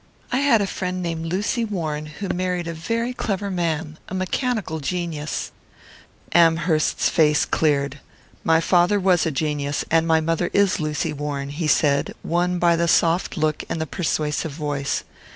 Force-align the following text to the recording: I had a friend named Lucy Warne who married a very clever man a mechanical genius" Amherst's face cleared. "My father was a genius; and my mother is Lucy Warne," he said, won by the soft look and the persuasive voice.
I 0.31 0.37
had 0.39 0.61
a 0.61 0.65
friend 0.65 1.03
named 1.03 1.27
Lucy 1.27 1.63
Warne 1.63 2.07
who 2.07 2.29
married 2.29 2.67
a 2.67 2.73
very 2.73 3.13
clever 3.13 3.51
man 3.51 3.99
a 4.09 4.15
mechanical 4.15 4.79
genius" 4.79 5.51
Amherst's 6.47 7.07
face 7.07 7.45
cleared. 7.45 7.99
"My 8.43 8.61
father 8.61 8.99
was 8.99 9.27
a 9.27 9.31
genius; 9.31 9.85
and 9.91 10.07
my 10.07 10.19
mother 10.19 10.49
is 10.53 10.79
Lucy 10.79 11.13
Warne," 11.13 11.49
he 11.49 11.67
said, 11.67 12.15
won 12.23 12.57
by 12.57 12.75
the 12.75 12.87
soft 12.87 13.37
look 13.37 13.63
and 13.69 13.79
the 13.79 13.85
persuasive 13.85 14.53
voice. 14.53 15.03